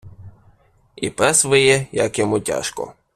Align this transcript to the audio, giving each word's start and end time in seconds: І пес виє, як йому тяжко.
І 0.95 1.09
пес 1.09 1.45
виє, 1.45 1.87
як 1.91 2.19
йому 2.19 2.39
тяжко. 2.39 2.93